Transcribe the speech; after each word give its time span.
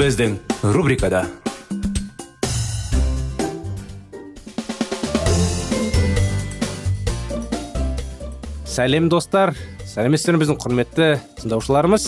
Біздің 0.00 0.38
рубрикада 0.72 1.26
сәлем 8.64 9.10
достар. 9.12 9.52
Сәлеметсіздер 9.84 10.38
ме 10.38 10.40
біздің 10.40 10.56
құрметті 10.62 11.08
тыңдаушыларымыз. 11.42 12.06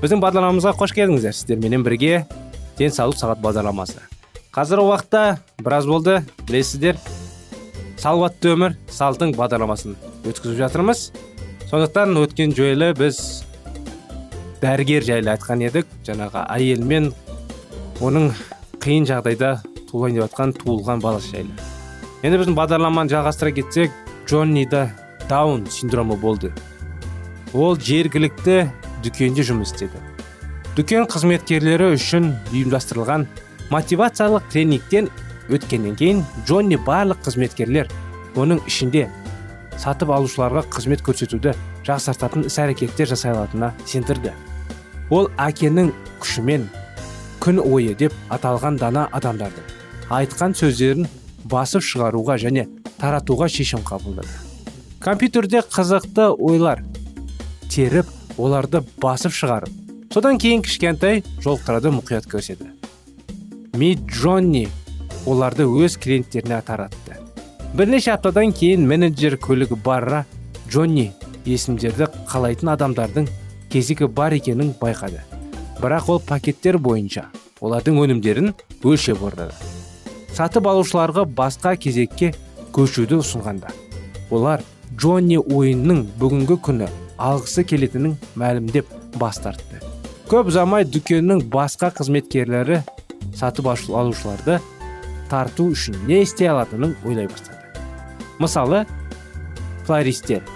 Біздің 0.00 0.22
бағдарламамызға 0.24 0.72
қош 0.80 0.94
келдіңіздер. 0.96 1.36
Сіздерменен 1.36 1.84
бірге 1.86 2.24
денсаулық 2.80 3.20
сағат 3.20 3.42
бағдарламасы. 3.44 4.00
Қазіргі 4.50 4.88
уақытта 4.88 5.22
біраз 5.62 5.86
болды 5.86 6.16
білесіздер. 6.48 6.98
Салауатты 8.00 8.56
өмір 8.56 8.74
салтың 8.90 9.36
бағдарламасын 9.38 9.94
өткізіп 10.24 10.58
жатырмыз. 10.64 11.04
Сондықтан 11.70 12.18
өткен 12.24 12.56
жолы 12.58 12.90
біз 12.98 13.44
дәрігер 14.60 15.04
жайлы 15.06 15.32
айтқан 15.34 15.64
едік. 15.64 15.88
Жаңағы 16.06 16.44
әйел 16.56 16.84
мен 16.84 17.10
оның 18.00 18.30
қиын 18.80 19.08
жағдайда 19.08 19.58
туылайын 19.90 20.18
деп 20.20 20.26
жатқан 20.28 20.54
туылған 20.60 21.02
баласы 21.02 21.32
жайлы. 21.34 21.54
Енді 22.22 22.40
біздің 22.42 22.56
бағдарламаны 22.58 23.12
жалғастыра 23.12 23.54
кетсек 23.56 23.92
джоннида 24.28 24.90
даун 25.28 25.66
синдромы 25.66 26.16
болды. 26.20 26.52
Ол 27.54 27.76
жергілікті 27.76 28.66
дүкенде 29.04 29.46
жұмыс 29.48 29.72
істеді. 29.72 30.00
Дүкен 30.76 31.08
қызметкерлері 31.10 31.94
үшін 31.96 32.34
ұйымдастырылған 32.52 33.24
мотивациялық 33.72 34.46
тренингтен 34.52 35.08
өткеннен 35.50 35.96
кейін 35.98 36.22
джонни 36.46 36.78
барлық 36.78 37.24
қызметкерлер 37.26 37.90
оның 38.38 38.62
ішінде 38.70 39.08
сатып 39.80 40.12
алушыларға 40.14 40.62
қызмет 40.70 41.02
көрсетуді 41.06 41.56
жақсартатын 41.88 42.46
іс 42.46 42.60
әрекеттер 42.62 43.10
жасай 43.10 43.32
алатынына 43.32 43.72
сендірді. 43.88 44.34
Ол 45.10 45.28
әкенің 45.38 45.90
күшімен 46.22 46.68
күн 47.42 47.60
ойы 47.62 47.96
деп 47.98 48.14
аталған 48.30 48.78
дана 48.78 49.08
адамдарды 49.16 49.62
айтқан 50.10 50.54
сөздерін 50.58 51.08
басып 51.50 51.82
шығаруға 51.86 52.36
және 52.42 52.66
таратуға 53.00 53.48
шешім 53.48 53.82
қабылдады. 53.86 54.28
Компьютерде 55.00 55.62
қызықты 55.64 56.28
ойлар 56.36 56.82
теріп 57.70 58.06
оларды 58.36 58.82
басып 59.02 59.32
шығарып 59.32 60.12
содан 60.12 60.38
кейін 60.38 60.62
кішкентай 60.66 61.22
жолықтырады 61.40 61.94
мұқият 61.96 62.28
көрседі 62.30 62.68
мид 63.78 64.02
джонни 64.10 64.66
оларды 65.26 65.64
өз 65.64 65.96
клиенттеріне 65.98 66.60
таратты. 66.66 67.16
Бірнеше 67.74 68.12
аптадан 68.12 68.52
кейін 68.52 68.86
менеджер 68.86 69.38
көлігі 69.40 69.78
барра 69.84 70.24
джонни 70.68 71.12
есімдерді 71.46 72.10
қалайтын 72.28 72.74
адамдардың 72.74 73.28
кезегі 73.70 74.06
бар 74.06 74.36
екенін 74.36 74.74
байқады. 74.80 75.24
Бірақ 75.80 76.10
ол 76.12 76.20
пакеттер 76.20 76.78
бойынша 76.78 77.30
олардың 77.60 78.02
өнімдерін 78.04 78.54
өлшеп 78.84 79.22
ордады 79.24 79.54
сатып 80.36 80.66
алушыларға 80.70 81.24
басқа 81.36 81.74
кезекке 81.76 82.30
көшуді 82.74 83.18
ұсынғанда 83.20 83.72
олар 84.32 84.62
джонни 84.94 85.36
ойынның 85.40 86.04
бүгінгі 86.20 86.56
күні 86.66 86.88
алғысы 87.20 87.64
келетінін 87.66 88.14
мәлімдеп 88.40 88.88
бас 89.20 89.40
тартты. 89.42 89.80
Көп 90.30 90.52
ұзамай 90.52 90.86
дүкеннің 90.86 91.42
басқа 91.52 91.90
қызметкерлері 91.98 92.80
сатып 93.36 93.68
алушыларды 93.72 94.60
тарту 95.28 95.70
үшін 95.74 95.98
не 96.06 96.22
істей 96.22 96.48
алатынын 96.48 96.94
ойлай 97.04 97.28
бастады. 97.28 97.58
Мысалы 98.38 98.84
флористер 99.84 100.46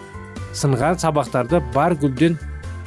сынған 0.55 1.01
сабақтарды 1.03 1.61
бар 1.75 1.99
гүлден 1.99 2.39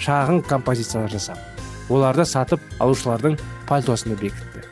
шағын 0.01 0.41
композициялар 0.47 1.11
жасап 1.11 1.89
оларды 1.89 2.25
сатып 2.25 2.61
алушылардың 2.83 3.37
пальтосына 3.67 4.17
бекітті. 4.19 4.63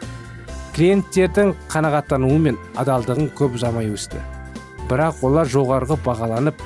Клиенттердің 0.75 1.53
қанағаттануы 1.72 2.40
мен 2.50 2.58
адалдығын 2.75 3.30
көп 3.38 3.56
ұзамай 3.56 3.88
өсті. 3.96 4.19
Бірақ 4.90 5.24
олар 5.25 5.47
жоғарғы 5.47 5.97
бағаланып 6.06 6.59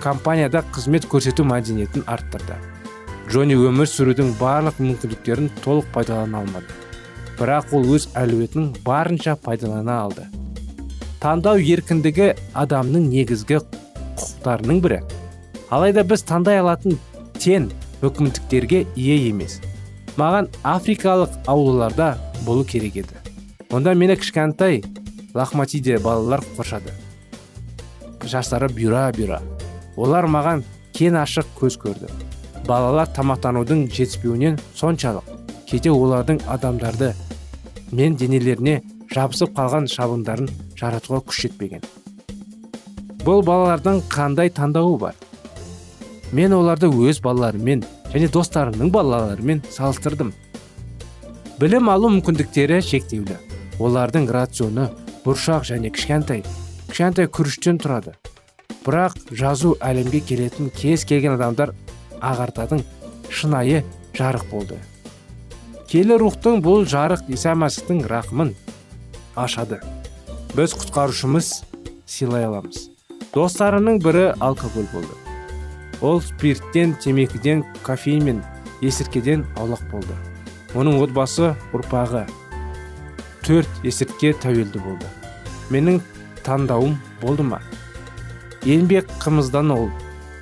компанияда 0.00 0.64
қызмет 0.72 1.04
көрсету 1.12 1.44
мәдениетін 1.44 2.06
арттырды. 2.08 2.56
Джонни 3.28 3.54
өмір 3.54 3.86
сүрудің 3.86 4.32
барлық 4.40 4.80
мүмкіндіктерін 4.80 5.50
толық 5.62 5.90
пайдалана 5.94 6.40
алмады. 6.40 6.72
Бірақ 7.38 7.74
ол 7.76 7.84
өз 7.94 8.08
әлеуетін 8.18 8.72
барынша 8.84 9.36
пайдалана 9.36 10.00
алды. 10.06 10.24
Таңдау 11.20 11.60
еркіндігі 11.60 12.32
адамның 12.56 13.06
негізгі 13.12 13.60
құқықтарының 13.60 14.80
бірі. 14.80 15.02
Алайда 15.70 16.02
біз 16.08 16.24
таңдай 16.26 16.58
алатын 16.64 16.96
тен 17.38 17.68
мүмкіндіктерге 18.00 18.86
ие 18.96 19.16
емес. 19.28 19.60
Маған 20.16 20.48
африкалық 20.64 21.36
аулаларда 21.46 22.16
болу 22.46 22.64
керек 22.64 22.96
еді. 22.96 23.16
Онда 23.70 23.94
мені 23.94 24.16
кішкентай 24.16 24.82
лахматиде 25.34 25.98
балалар 25.98 26.42
қоршады. 26.56 26.92
Жастары 28.24 28.68
бұйра 28.72 29.08
бұйра 29.14 29.40
олар 29.96 30.26
маған 30.26 30.64
кен 30.96 31.16
ашық 31.20 31.46
көз 31.60 31.78
көрді. 31.80 32.10
Балалар 32.66 33.08
тамақтанудың 33.16 33.86
жетіспеуінен 33.92 34.58
соншалық. 34.76 35.24
Кейде 35.66 35.90
олардың 35.94 36.40
адамдарды 36.50 37.14
мен 37.92 38.16
денелеріне 38.16 38.80
жабысып 39.14 39.54
қалған 39.56 39.88
шабындарын 39.90 40.50
жаратуға 40.78 41.22
күш 41.30 41.46
жетпеген. 41.46 41.82
Бұл 43.24 43.44
балалардың 43.46 44.02
қандай 44.10 44.50
таңдауы 44.54 44.98
бар? 44.98 45.14
Мен 46.32 46.54
оларды 46.54 46.86
өз 46.86 47.20
балаларыммен 47.24 47.84
және 48.12 48.30
достарымның 48.32 48.90
балаларымен 48.94 49.62
салыстырдым. 49.70 50.32
Білім 51.60 51.90
алу 51.92 52.10
мүмкіндіктері 52.16 52.80
шектеулі. 52.84 53.36
Олардың 53.80 54.28
рационы 54.32 54.88
бұршақ 55.24 55.66
және 55.70 55.90
кішкентай 55.94 56.44
кішкентай 56.88 57.28
күріштен 57.28 57.80
тұрады. 57.82 58.14
Бірақ 58.84 59.16
жазу 59.36 59.74
әлемге 59.84 60.22
келетін 60.24 60.70
кез 60.74 61.04
келген 61.04 61.36
адамдар 61.36 61.74
ағартатын 62.20 62.84
шынайы 63.28 63.84
жарық 64.16 64.46
болды. 64.50 64.78
Келі 65.90 66.16
рухтың 66.22 66.60
бұл 66.64 66.86
жарық 66.88 67.28
иса 67.34 67.54
мәсіхтің 67.58 68.04
рақымын 68.10 68.54
ашады. 69.36 69.80
Біз 70.56 70.74
құтқарушымыз 70.80 71.52
сыйлай 72.06 72.48
аламыз. 72.48 72.88
Достарының 73.34 74.00
бірі 74.02 74.30
алкоголь 74.38 74.88
болды. 74.94 75.19
Ол 76.00 76.20
спирттен 76.20 76.94
темекіден 77.00 77.64
кофеин 77.82 78.24
мен 78.24 78.42
есірткіден 78.80 79.44
аулақ 79.56 79.82
болды. 79.90 80.14
Оның 80.74 81.00
отбасы 81.02 81.54
ұрпағы 81.74 82.26
төрт 83.44 83.82
есіртке 83.84 84.32
тәуелді 84.42 84.80
болды. 84.84 85.10
Менің 85.70 86.00
таңдауым 86.46 86.96
болды 87.20 87.44
ма? 87.44 87.60
Еңбек 88.64 89.10
қымыздан 89.20 89.72
ол. 89.74 89.90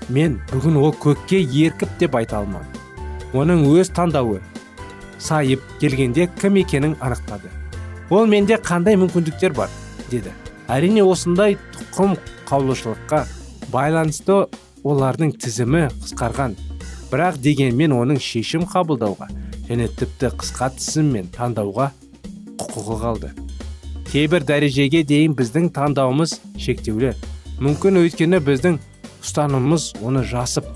Мен 0.09 0.39
бүгін 0.53 0.79
ол 0.81 0.95
көкке 0.95 1.41
еркіп 1.43 1.99
деп 1.99 2.15
айта 2.17 2.39
алмадым. 2.39 2.79
Оның 3.33 3.67
өз 3.73 3.91
таңдауы 3.97 4.41
сайып 5.19 5.63
келгенде 5.81 6.29
кім 6.41 6.57
екенін 6.63 6.97
анықтады. 7.01 7.51
Ол 8.11 8.27
менде 8.27 8.57
қандай 8.57 8.97
мүмкіндіктер 8.97 9.53
бар? 9.57 9.69
деді. 10.11 10.33
Әрине 10.69 11.05
осындай 11.05 11.57
тұқым 11.77 12.17
қаулышылыққа 12.49 13.25
байланысты 13.73 14.47
олардың 14.85 15.33
тізімі 15.41 15.89
қысқарған. 16.05 16.57
Бірақ 17.11 17.39
дегенмен 17.43 17.95
оның 17.97 18.21
шешім 18.23 18.67
қабылдауға 18.69 19.29
және 19.69 19.89
тіпті 19.99 20.31
қысқа 20.41 20.71
тізіммен 20.77 21.31
таңдауға 21.35 21.91
құқығы 22.61 22.99
қалды. 23.03 23.31
Кейбір 24.09 24.45
дәрежеге 24.49 25.03
дейін 25.05 25.35
біздің 25.37 25.71
таңдауымыз 25.77 26.39
шектеулі. 26.61 27.15
Мүмкін 27.61 28.01
өйткені 28.05 28.41
біздің 28.45 28.79
ұстанымымыз 29.21 29.91
оны 30.05 30.25
жасып 30.25 30.69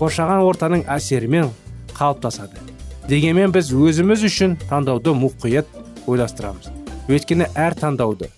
қоршаған 0.00 0.44
ортаның 0.44 0.84
әсерімен 0.90 1.52
қалыптасады. 1.94 2.60
Дегенмен 3.08 3.52
біз 3.54 3.70
өзіміз 3.72 4.24
үшін 4.28 4.58
таңдауды 4.68 5.14
мұқият 5.16 5.68
ойластырамыз. 6.08 6.72
Өйткені 7.08 7.50
әр 7.54 7.76
таңдауды 7.78 8.32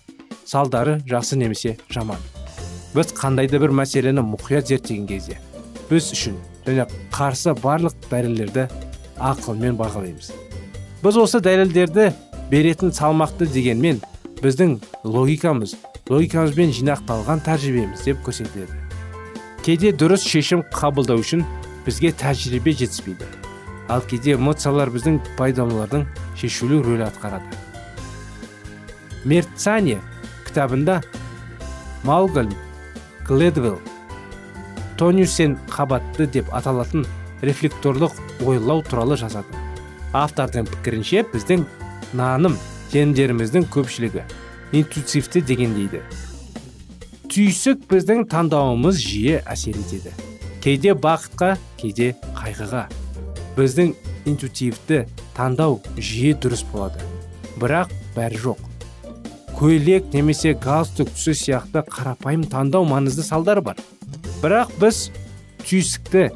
салдары 0.47 1.01
жақсы 1.07 1.39
немесе 1.39 1.77
жаман. 1.89 2.19
Біз 2.97 3.13
қандай 3.13 3.45
да 3.51 3.59
бір 3.61 3.75
мәселені 3.77 4.23
мұқият 4.25 4.71
зерттеген 4.71 5.05
кезде 5.05 5.37
біз 5.91 6.09
үшін 6.15 6.39
және 6.65 6.87
қарсы 7.13 7.53
барлық 7.61 7.93
дәлелдерді 8.09 8.65
ақылмен 9.21 9.77
бағалаймыз. 9.77 10.31
Біз 11.03 11.19
осы 11.21 11.41
дәлелдерді 11.45 12.09
беретін 12.49 12.91
салмақты 12.95 13.45
дегенмен 13.53 14.01
біздің 14.41 14.79
логикамыз 15.05 15.77
логикамызбен 16.09 16.73
жинақталған 16.73 17.45
тәжірибеміз 17.45 18.03
деп 18.09 18.25
көрсетеді 18.25 18.81
кейде 19.67 19.93
дұрыс 19.93 20.23
шешім 20.23 20.65
қабылдау 20.73 21.21
үшін 21.21 21.45
бізге 21.85 22.13
тәжірибе 22.15 22.71
жетіспейді. 22.71 23.25
Ал 23.91 24.01
кейде 24.03 24.37
эмоциялар 24.37 24.89
біздің 24.91 25.21
пайдаланулардың 25.37 26.05
шешулі 26.39 26.81
рөл 26.83 27.03
атқарады. 27.03 27.47
Мерцания 29.27 29.99
кітабында 30.47 31.01
малгольм 32.07 32.55
гледвелл 33.27 33.79
тонюсен 34.97 35.57
қабатты 35.69 36.27
деп 36.31 36.49
аталатын 36.55 37.05
рефлекторлық 37.45 38.15
ойлау 38.45 38.81
туралы 38.81 39.17
жазады. 39.19 39.51
Автордың 40.15 40.65
пікірінше 40.71 41.25
біздің 41.33 41.65
наным 42.17 42.55
сенімдеріміздің 42.91 43.67
көпшілігі 43.73 44.23
интуитивті 44.71 45.43
деген 45.45 45.75
дейді. 45.75 46.01
Түйсік 47.27 47.83
біздің 47.91 48.25
таңдауымыз 48.31 49.01
жиі 49.03 49.41
әсер 49.45 49.77
етеді. 49.77 50.15
Кейде 50.63 50.95
бақытқа 50.97 51.57
кейде 51.77 52.15
қайғыға. 52.39 52.87
Біздің 53.57 53.93
интуитивті 54.25 55.03
таңдау 55.37 55.81
жиі 55.97 56.33
дұрыс 56.41 56.65
болады. 56.71 57.03
Бірақ 57.61 57.93
бәрі 58.15 58.41
жоқ. 58.47 58.63
Көйлек 59.57 60.11
немесе 60.13 60.51
галстук 60.53 61.09
түсі 61.15 61.33
сияқты 61.33 61.81
қарапайым 61.89 62.43
таңдау 62.45 62.85
маңызды 62.85 63.23
салдары 63.25 63.63
бар. 63.65 63.79
Бірақ 64.43 64.75
біз 64.77 65.07
түйсікті 65.63 66.27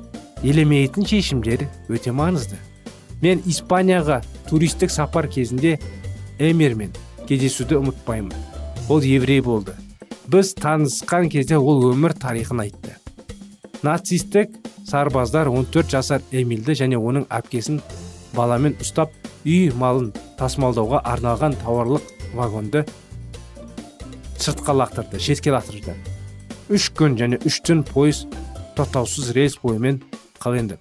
елемейтін 0.41 1.05
шешімдер 1.05 1.67
өте 1.93 2.13
маңызды. 2.17 2.57
Мен 3.21 3.43
испанияға 3.45 4.23
туристік 4.49 4.89
сапар 4.89 5.27
кезінде 5.29 5.75
эмермен 6.39 6.95
кездесуді 7.29 7.77
ұмытпаймын. 7.77 8.33
Ол 8.89 9.05
еврей 9.05 9.43
болды. 9.45 9.75
Біз 10.25 10.55
танысқан 10.57 11.29
кезде 11.29 11.59
ол 11.61 11.91
өмір 11.91 12.17
тарихын 12.17 12.63
айтты. 12.65 12.95
Нацистік 13.85 14.57
сарбаздар 14.87 15.51
14 15.53 15.93
жасар 15.93 16.25
эмильді 16.31 16.73
және 16.73 16.97
оның 16.97 17.29
әпкесін 17.29 17.83
баламен 18.33 18.73
ұстап 18.81 19.13
үй 19.45 19.69
малын 19.77 20.09
тасымалдауға 20.41 21.03
арналған 21.13 21.59
тауарлық 21.61 22.09
вагонды 22.33 22.85
сыртқа 24.41 24.73
лақтырды 24.73 25.19
шетке 25.19 25.53
лақтырды. 25.53 25.95
Үш 26.69 26.89
күн 26.97 27.17
және 27.19 27.39
үш 27.45 27.61
түн 27.65 27.83
пойыз 27.85 28.25
тоқтаусыз 28.77 29.31
рельс 29.35 29.57
бойымен 29.61 30.01
қаленді 30.41 30.79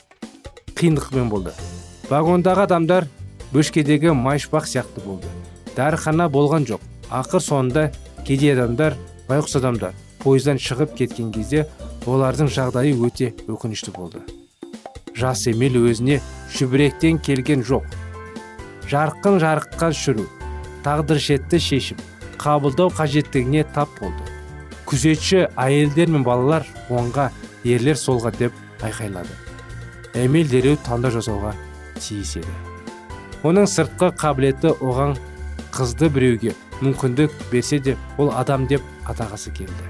қиындықпен 0.79 1.29
болды. 1.29 1.53
Вагондағы 2.09 2.65
адамдар 2.65 3.07
бөшкедегі 3.53 4.15
майшпақ 4.17 4.69
сияқты 4.71 5.05
болды. 5.05 5.29
Дәріхана 5.77 6.31
болған 6.33 6.65
жоқ. 6.69 6.81
Ақыр 7.11 7.43
соңында 7.45 7.91
кедей 8.25 8.55
адамдар 8.55 8.97
байғұс 9.29 9.59
адамдар 9.61 9.97
пойыздан 10.23 10.61
шығып 10.63 10.95
кеткен 10.99 11.33
кезде 11.35 11.67
олардың 12.07 12.49
жағдайы 12.49 12.95
өте 12.97 13.33
өкінішті 13.49 13.93
болды. 13.97 14.23
Жас 15.15 15.47
емел 15.51 15.77
өзіне 15.83 16.21
шүбіректен 16.55 17.19
келген 17.21 17.65
жоқ. 17.67 17.85
Жарқын 18.91 19.41
жарыққа 19.43 19.91
жүру 19.95 20.27
тағдыршетті 20.85 21.61
шешім. 21.61 21.99
Қабылдау 22.41 22.89
қажеттігіне 22.97 23.67
тап 23.75 23.93
болды. 24.01 24.25
Күзетші 24.89 25.45
әйелдер 25.61 26.11
мен 26.11 26.25
балалар 26.25 26.65
оңға 26.89 27.29
ерлер 27.65 27.99
солға 28.01 28.33
деп 28.39 28.57
айқайлады. 28.81 29.37
Эмиль 30.17 30.49
дереу 30.49 30.79
таңдау 30.87 31.13
жасауға 31.19 31.53
тиіс 32.01 32.39
еді. 32.41 32.55
Оның 33.47 33.69
сыртқы 33.71 34.11
қабілеті 34.21 34.73
оған 34.81 35.15
қызды 35.73 36.09
біреуге 36.13 36.55
мүмкіндік 36.81 37.33
берсе 37.53 37.79
де 37.79 37.97
ол 38.19 38.33
адам 38.35 38.67
деп 38.67 38.83
атағысы 39.09 39.53
келді. 39.55 39.85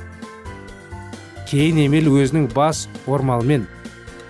Кейін 1.50 1.80
емел 1.86 2.10
өзінің 2.12 2.50
бас 2.54 2.88
ормалмен 3.10 3.66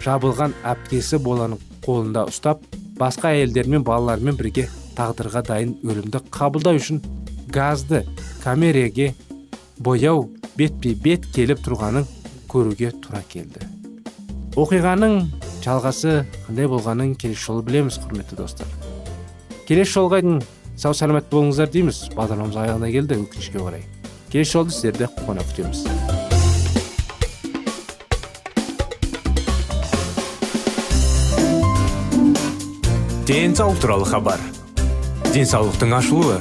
жабылған 0.05 0.55
әпкесі 0.65 1.19
боланың 1.21 1.61
қолында 1.85 2.27
ұстап 2.31 2.63
басқа 3.01 3.35
әйелдермен 3.35 3.85
балалармен 3.85 4.39
бірге 4.39 4.69
тағдырға 4.97 5.43
дайын 5.49 5.75
өлімді 5.85 6.23
қабылдау 6.33 6.81
үшін 6.81 7.03
газды 7.51 8.07
камереге 8.45 9.15
бояу 9.79 10.31
бетпе 10.57 10.95
бет 10.95 11.27
келіп 11.35 11.63
тұрғанын 11.65 12.07
көруге 12.51 12.93
тура 13.03 13.23
келді. 13.29 13.67
Оқиғаның 14.59 15.21
жалғасы 15.65 16.25
қандай 16.47 16.69
болғанын 16.71 17.15
келесі 17.15 17.47
жолы 17.47 17.63
білеміз 17.67 18.01
құрметті 18.03 18.39
достар. 18.41 18.67
Келесі 19.69 19.99
жолға 19.99 20.23
дейін 20.25 20.43
сау 20.77 20.95
саламат 20.97 21.31
болыңыздар 21.31 21.71
дейміз. 21.71 22.09
Бағдарламамыз 22.17 22.59
аяғына 22.59 22.91
келді 22.91 23.21
өкінішке 23.23 23.63
орай. 23.63 23.85
Келесі 24.33 24.57
жолы 24.57 24.75
сіздерді 24.75 25.11
қуана 25.21 25.47
күтеміз. 25.47 25.85
Денсаулық 33.31 33.79
туралы 33.79 34.09
хабар. 34.11 34.41
Денсаулықтың 35.31 35.95
ашылуы. 35.95 36.41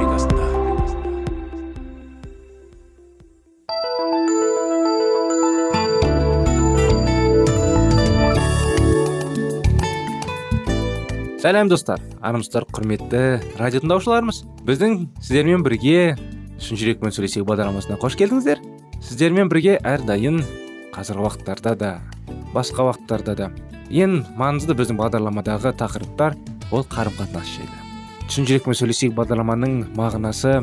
Сәлем 11.51 11.67
достар. 11.67 11.99
Армысыздар 12.23 12.63
құрметті 12.71 13.41
радио 13.59 13.81
тыңдаушыларымыз. 13.83 14.37
Біздің 14.63 14.93
сіздермен 15.19 15.65
бірге 15.65 16.13
шын 16.63 16.77
жүрекпен 16.79 17.11
сөйлесейік 17.11 17.43
бағдарламасына 17.49 17.97
қош 17.99 18.15
келдіңіздер. 18.21 18.61
Сіздермен 19.03 19.49
бірге 19.51 19.73
әрдайым 19.83 20.37
қазіргі 20.95 21.25
уақыттарда 21.25 21.73
да 21.75 21.89
басқа 22.53 22.85
уақыттарда 22.87 23.35
да 23.35 23.49
ең 23.89 24.21
маңызды 24.39 24.77
біздің 24.79 25.01
бағдарламадағы 25.01 25.73
тақырыптар 25.81 26.37
ол 26.71 26.87
қарым 26.87 27.19
қатынас 27.19 27.51
жайлы 27.57 28.31
шын 28.31 28.47
жүрекпен 28.47 28.79
сөйлесейік 28.79 29.17
бағдарламаның 29.19 29.75
мағынасы 29.99 30.61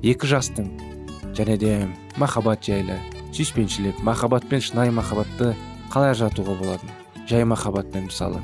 екі 0.00 0.32
жастың 0.32 0.72
және 1.36 1.58
де 1.60 1.74
махаббат 2.16 2.64
жайлы 2.64 2.96
сүйіспеншілік 3.34 4.00
махаббат 4.00 4.48
пен 4.48 4.64
шынайы 4.64 4.96
махаббатты 4.96 5.52
қалай 5.92 6.16
ажыратуға 6.16 6.56
болады 6.56 7.26
жай 7.28 7.44
махаббатпен 7.44 8.08
мысалы. 8.08 8.40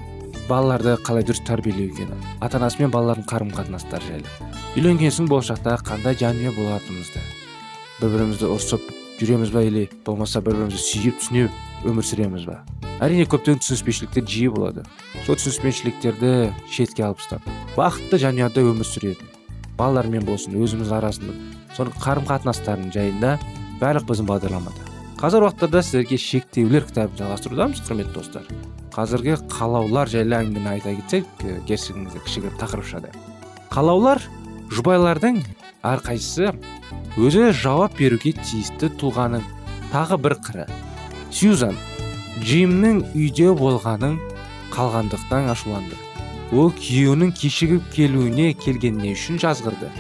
Балаларды 0.49 0.97
қалай 1.05 1.27
дұрыс 1.29 1.43
тәрбиелеу 1.47 1.93
екені 1.93 2.17
ата 2.41 2.59
анасы 2.59 2.83
мен 2.83 2.93
балалардың 2.95 3.29
қарым 3.29 3.53
қатынастары 3.55 4.09
жайлы. 4.09 4.33
Үйленген 4.77 5.13
соң 5.15 5.29
болашақта 5.31 5.77
қандай 5.85 6.17
жанұя 6.19 6.55
болатынымызды. 6.57 7.23
Бір 8.01 8.15
бірімізді 8.15 8.51
ұрсып 8.55 8.91
жүреміз 9.21 9.53
ба 9.55 9.63
или 9.67 9.89
болмаса 10.07 10.41
бір 10.41 10.59
бірімізді 10.63 10.85
сүйіп 10.85 11.23
түсіне 11.23 11.49
өмір 11.85 12.07
сүреміз 12.07 12.47
ба? 12.49 12.61
Әрине 12.99 13.29
көптеген 13.31 13.61
түсініспеушіліктер 13.63 14.27
жиі 14.27 14.53
болады. 14.55 14.85
Сол 15.27 15.39
түсініспеушіліктерді 15.39 16.33
шетке 16.71 17.05
алып 17.07 17.23
тастап 17.23 17.47
бақытты 17.79 18.19
жанұяда 18.25 18.65
өмір 18.73 18.87
сүретін 18.89 19.29
балалармен 19.79 20.25
болсын 20.27 20.57
өзіміз 20.59 20.91
арасында 20.97 21.37
соның 21.77 21.95
қарым 22.03 22.27
қатынастарының 22.27 22.91
жайында 22.95 23.37
барлық 23.79 24.09
біздің 24.09 24.27
бағдарламада. 24.33 24.89
Қазіргі 25.19 25.47
уақыттарда 25.47 25.83
сіздерге 25.83 26.19
шектеулер 26.19 26.87
кітабын 26.89 27.21
жалғастырудамыз 27.21 27.85
құрметті 27.87 28.15
достар. 28.17 28.51
Қазіргі 28.99 29.37
қалаулар 29.53 30.11
жайлы 30.11 30.41
әңгімені 30.41 30.73
айта 30.73 30.97
кетсек 30.99 31.29
кешіріңіздер 31.69 32.25
кішігірім 32.27 32.57
тақырып 32.59 32.89
шығады 32.89 33.13
қалаулар 33.71 34.19
жұбайлардың 34.75 35.39
әрқайсысы 35.87 36.51
өзі 37.15 37.53
жауап 37.55 37.95
беруге 37.99 38.33
тиісті 38.35 38.91
тұлғаның 38.99 39.45
тағы 39.93 40.19
бір 40.25 40.35
қыры. 40.43 40.67
Сьюзан 41.31 41.79
джимнің 42.43 43.05
үйде 43.15 43.53
болғанын 43.55 44.19
қалғандықтан 44.75 45.49
ашуланды. 45.55 45.95
Ол 46.51 46.73
күйеуінің 46.75 47.33
кешігіп 47.39 47.87
келуіне 47.95 48.51
келгеніне 48.59 49.15
үшін 49.15 49.39
жазғырды? 49.43 49.93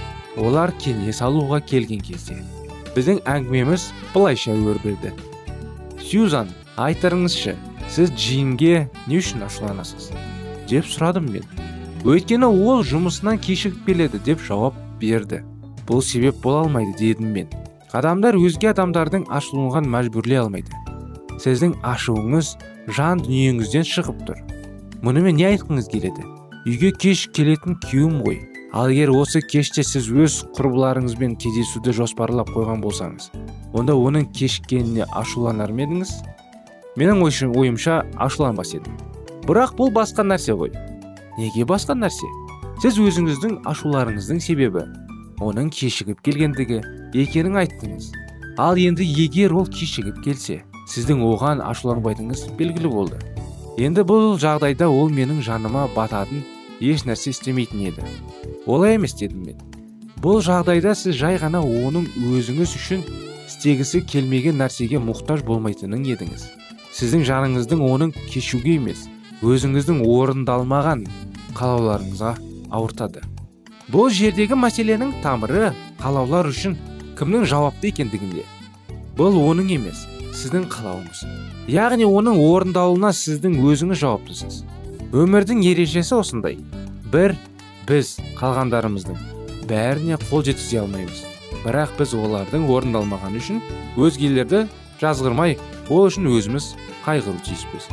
Олар 0.42 0.74
кеңес 0.82 1.22
алуға 1.22 1.60
келген 1.62 2.02
кезде. 2.02 2.38
Біздің 2.96 3.22
әңгімеміз 3.30 3.90
былайша 4.14 4.58
өрбіді. 4.58 5.14
Сьюзан 6.02 6.50
айтырыңызшы 6.76 7.54
сіз 7.88 8.12
джимге 8.12 8.88
не 9.06 9.18
үшін 9.20 9.44
ашуланасыз? 9.46 10.10
Деп 10.68 10.86
сұрадым 10.88 11.30
мен. 11.32 11.46
Өйткені 12.04 12.48
ол 12.48 12.84
жұмысынан 12.86 13.40
кешігіп 13.42 13.86
келеді 13.86 14.20
деп 14.24 14.42
жауап 14.44 14.76
берді. 15.00 15.42
Бұл 15.88 16.02
себеп 16.04 16.42
бола 16.42 16.66
алмайды 16.66 16.94
дедім 16.98 17.32
мен. 17.34 17.48
Адамдар 17.96 18.36
өзге 18.36 18.70
адамдардың 18.74 19.24
ашылуған 19.32 19.88
мәжбүрлей 19.88 20.42
алмайды. 20.42 20.74
Сіздің 21.40 21.78
ашуыңыз 21.86 22.54
жан 22.92 23.24
дүниеңізден 23.24 23.88
шығып 23.88 24.20
тұр. 24.28 24.44
Мұнымен 25.06 25.38
не 25.40 25.48
айтқыңыз 25.54 25.88
келеді? 25.92 26.26
Үйге 26.68 26.92
кеш 26.92 27.28
келетін 27.32 27.78
күйеуім 27.86 28.20
ғой. 28.26 28.42
Ал 28.72 28.90
егер 28.92 29.14
осы 29.16 29.40
кеште 29.40 29.80
сіз 29.86 30.10
өз 30.12 30.34
құрбыларыңызбен 30.58 31.38
кездесуді 31.40 31.94
жоспарлап 31.96 32.50
қойған 32.52 32.82
болсаңыз 32.84 33.30
онда 33.72 33.94
оның 33.96 34.26
кешіккеніне 34.36 35.06
ашуланар 35.16 35.72
ма 35.72 35.86
едіңіз? 35.86 36.12
Менің 36.98 37.22
ойымша 37.54 38.02
ашуланбас 38.18 38.74
едім. 38.74 38.96
Бірақ 39.46 39.76
бұл 39.78 39.92
басқа 39.94 40.26
нәрсе 40.26 40.56
ғой. 40.58 40.74
Неге 41.38 41.64
басқа 41.64 41.94
нәрсе? 41.94 42.26
Сіз 42.82 42.98
өзіңіздің 43.02 43.60
ашуларыңыздың 43.70 44.40
себебі 44.42 44.84
оның 45.42 45.70
кешігіп 45.74 46.20
келгендігі 46.26 46.80
екенін 47.14 47.60
айттыңыз. 47.62 48.10
Ал 48.58 48.78
енді 48.78 49.06
егер 49.06 49.54
ол 49.54 49.66
кешігіп 49.70 50.18
келсе 50.24 50.60
сіздің 50.90 51.22
оған 51.22 51.62
ашуланбайтыныңыз 51.62 52.48
белгілі 52.58 52.90
болды. 52.90 53.18
Енді 53.78 54.02
бұл 54.02 54.34
жағдайда 54.42 54.88
ол 54.90 55.12
менің 55.14 55.42
жаныма 55.46 55.86
бататын 55.94 56.42
еш 56.82 57.04
нәрсе 57.06 57.30
істемейтін 57.30 57.88
еді. 57.92 58.06
Олай 58.66 58.96
емес 58.98 59.14
дедім 59.14 59.46
мен. 59.46 59.60
Бұл 60.18 60.42
жағдайда 60.42 60.96
сіз 60.98 61.14
жай 61.20 61.38
ғана 61.38 61.62
оның 61.62 62.08
өзіңіз 62.18 62.74
үшін 62.74 63.04
істегісі 63.46 64.02
келмеген 64.02 64.58
нәрсеге 64.58 64.98
мұқтаж 64.98 65.44
болмайтынын 65.46 66.02
едіңіз. 66.10 66.48
Сіздің 66.98 67.22
жаныңыздың 67.28 67.82
оның 67.86 68.12
кешуге 68.26 68.74
емес 68.74 69.04
өзіңіздің 69.46 70.00
орындалмаған 70.02 71.04
қалауларыңызға 71.54 72.32
ауыртады. 72.74 73.22
Бұл 73.92 74.10
жердегі 74.10 74.58
мәселенің 74.58 75.12
тамыры 75.22 75.70
қалаулар 76.00 76.48
үшін 76.50 76.74
кімнің 77.20 77.46
жауапты 77.52 77.92
екендігінде. 77.92 78.42
Бұл 79.18 79.38
оның 79.38 79.70
емес 79.76 80.02
сіздің 80.34 80.66
қалауыңыз. 80.72 81.22
Яғни 81.70 82.08
оның 82.08 82.42
орындалуына 82.42 83.12
сіздің 83.14 83.60
өзіңіз 83.62 84.02
жауаптысыз. 84.02 84.58
Өмірдің 85.14 85.62
ережесі 85.70 86.16
осындай. 86.18 86.58
Бір 87.12 87.36
біз 87.86 88.16
қалғандарымыздың 88.42 89.22
бәріне 89.70 90.18
қол 90.26 90.42
жеткізе 90.50 90.82
алмаймыз. 90.82 91.22
Бірақ 91.62 91.94
біз 91.98 92.18
олардың 92.18 92.66
орындалмағаны 92.74 93.40
үшін 93.40 93.62
өзгелерді 93.98 94.66
жазғырмай 95.00 95.56
ол 95.88 96.06
үшін 96.10 96.28
өзіміз 96.30 96.72
қайғыру 97.04 97.38
тиіспіз. 97.46 97.90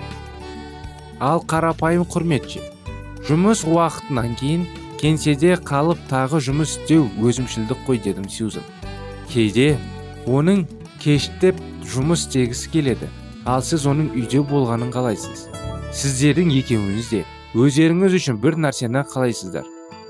Ал 1.19 1.43
қарапайым 1.47 2.05
құрметші 2.11 2.63
жұмыс 3.25 3.63
уақытынан 3.65 4.35
кейін 4.39 4.65
кеңседе 5.01 5.55
қалып 5.65 6.01
тағы 6.09 6.41
жұмыс 6.43 6.75
істеу 6.75 7.07
өзімшілдік 7.23 7.85
қой 7.87 8.01
дедім 8.03 8.27
сьюзан 8.29 8.65
кейде 9.31 9.77
оның 10.29 10.65
кештеп 11.01 11.57
жұмыс 11.89 12.25
істегісі 12.25 12.71
келеді 12.73 13.09
ал 13.45 13.63
сіз 13.65 13.85
оның 13.89 14.11
үйде 14.17 14.41
болғанын 14.45 14.91
қалайсыз? 14.93 15.47
Сіздердің 15.95 16.51
екеуіңіз 16.59 17.09
де 17.13 17.23
өздеріңіз 17.55 18.15
үшін 18.19 18.39
бір 18.43 18.57
нәрсені 18.59 19.05
қалайсыздар. 19.11 19.65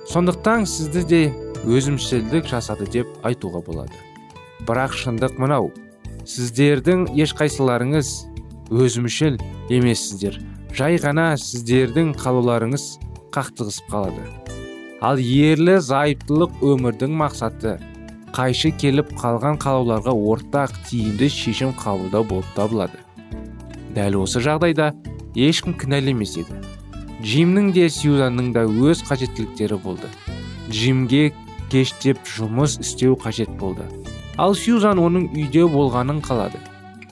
Сондықтан 0.09 0.65
сізді 0.69 1.03
де 1.09 1.21
өзімшілдік 1.65 2.47
жасады 2.49 2.87
деп 2.91 3.11
айтуға 3.25 3.61
болады. 3.65 3.93
Бірақ 4.65 4.95
шындық 4.97 5.37
мынау 5.41 5.71
сіздердің 6.25 7.09
ешқайсыларыңыз 7.21 8.13
өзімшіл 8.71 9.37
емессіздер. 9.69 10.39
Жай 10.75 10.97
ғана 10.99 11.33
сіздердің 11.39 12.13
қалауларыңыз 12.19 12.85
қақтығысып 13.35 13.91
қалады. 13.91 14.25
Ал 15.05 15.19
ерлі 15.19 15.77
зайыптылық 15.83 16.63
өмірдің 16.65 17.13
мақсаты 17.19 17.77
қайшы 18.35 18.71
келіп 18.75 19.13
қалған 19.19 19.59
қалауларға 19.61 20.11
ортақ 20.11 20.73
тиімді 20.89 21.29
шешім 21.31 21.71
қабылдау 21.79 22.25
болып 22.27 22.49
табылады. 22.55 22.99
Дәл 23.95 24.17
осы 24.23 24.41
жағдайда 24.43 24.91
ешкім 25.39 25.77
кінәлі 25.79 26.11
емес 26.11 26.35
еді. 26.41 26.59
Джимнің 27.23 27.71
де 27.75 27.87
сьюзанның 27.89 28.51
да 28.55 28.65
өз 28.67 29.05
қажеттіліктері 29.07 29.79
болды. 29.83 30.11
Джимге 30.67 31.31
кештеп 31.71 32.19
жұмыс 32.27 32.79
істеу 32.83 33.15
қажет 33.15 33.55
болды. 33.59 33.87
Ал 34.37 34.55
сьюзан 34.55 34.99
оның 34.99 35.29
үйде 35.31 35.63
болғанын 35.71 36.19
қалады. 36.25 36.59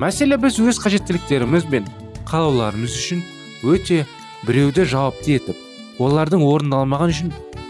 Мәселе 0.03 0.36
біз 0.36 0.57
өз 0.60 0.81
қажеттіліктеріміз 0.83 1.63
бен 1.72 1.86
қалауларымыз 2.27 2.95
үшін 2.98 3.22
өте 3.72 4.01
біреуді 4.43 4.83
жауапты 4.91 5.38
етіп 5.38 6.01
олардың 6.03 6.43
орындалмаған 6.43 7.13
үшін 7.13 7.29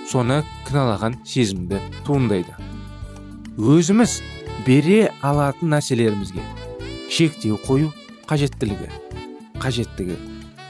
соны 0.09 0.39
кіналаған 0.65 1.19
сезімді 1.29 1.77
туындайды. 2.07 2.55
Өзіміз 3.61 4.15
бере 4.65 5.11
алатын 5.21 5.75
нәрселерімізге 5.75 6.41
шектеу 7.13 7.59
қою 7.67 7.93
қажеттілігі 8.25 8.89
қажеттігі 9.61 10.17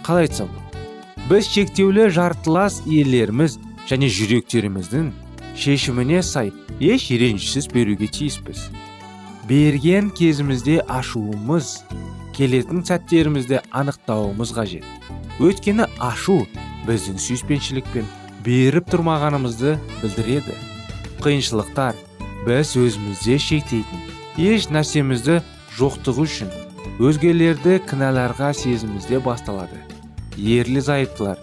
қалай 0.04 0.28
айтсам 0.28 0.52
біз 1.32 1.48
шектеулі 1.48 2.10
жартылас 2.12 2.82
иелеріміз 2.84 3.56
және 3.88 4.12
жүректеріміздің 4.12 5.14
шешіміне 5.56 6.20
сай 6.28 6.52
еш 6.82 7.08
ренжісіз 7.08 7.72
беруге 7.72 8.12
тиіспіз. 8.12 8.68
Берген 9.48 10.10
кезімізде 10.16 10.80
ашуымыз 10.88 11.84
келетін 12.36 12.84
сәттерімізді 12.88 13.60
анықтауымыз 13.76 14.54
қажет. 14.56 14.86
Өйткені 15.44 15.90
ашу 16.00 16.46
біздің 16.88 17.20
сүйіспеншілік 17.20 17.90
пен 17.94 18.08
беріп 18.46 18.88
тұрмағанымызды 18.94 19.76
білдіреді. 20.02 20.56
Қиыншылықтар 21.24 22.00
біз 22.48 22.74
өзімізде 22.80 23.38
шектейтін 23.40 24.08
еш 24.40 24.70
нәрсемізді 24.72 25.42
жоқтығы 25.78 26.26
үшін 26.28 26.52
өзгелерді 27.04 27.80
кінәларға 27.90 28.54
сезімізде 28.56 29.20
басталады. 29.24 29.80
Ерлі 30.38 30.82
зайыптылар 30.82 31.40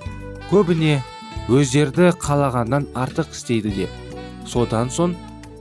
көбіне 0.50 1.00
өздерді 1.52 2.14
қалағаннан 2.16 2.88
артық 2.96 3.34
істейді 3.36 3.76
де. 3.76 3.88
Содан 4.48 4.90
соң 4.90 5.14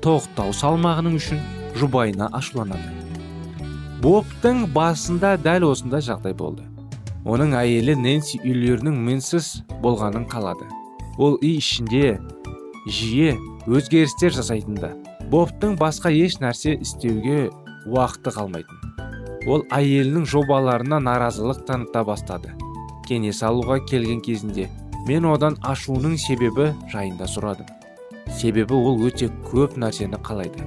тоқтау 0.04 0.54
салмағының 0.56 1.18
үшін 1.20 1.40
жұбайына 1.80 2.30
ашуланады. 2.36 2.92
Бобтың 4.04 4.68
басында 4.76 5.34
дәл 5.44 5.66
осындай 5.70 6.04
жағдай 6.06 6.36
болды. 6.36 6.64
Оның 7.28 7.56
әйелі 7.60 7.98
нэнси 8.00 8.40
үйлерінің 8.48 8.96
мінсіз 9.08 9.50
болғанын 9.84 10.24
қалады. 10.32 10.68
Ол 11.20 11.36
үй 11.42 11.58
ішінде 11.60 12.20
жиі 12.88 13.34
өзгерістер 13.68 14.32
жасайтынды. 14.38 14.94
Бобтың 15.30 15.76
басқа 15.82 16.14
еш 16.16 16.40
нәрсе 16.40 16.78
істеуге 16.80 17.50
уақыты 17.92 18.32
қалмайтын. 18.34 18.80
Ол 19.52 19.66
әйелінің 19.76 20.26
жобаларына 20.32 21.02
наразылық 21.04 21.66
таныта 21.68 22.06
бастады. 22.08 22.56
Кеңес 23.10 23.44
алуға 23.44 23.82
келген 23.90 24.24
кезінде 24.24 24.70
мен 25.08 25.28
одан 25.28 25.58
ашуының 25.66 26.18
себебі 26.22 26.72
жайында 26.92 27.28
сұрадым. 27.28 27.68
Себебі 28.40 28.80
ол 28.80 29.04
өте 29.08 29.28
көп 29.52 29.76
нәрсені 29.82 30.20
қалайды. 30.24 30.64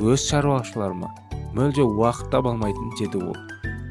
Өз 0.00 0.24
шаруашыларыма 0.30 1.10
мүлде 1.54 1.84
уақыт 1.84 2.30
таба 2.32 2.52
алмайтын 2.54 2.90
деді 2.98 3.20
ол. 3.20 3.36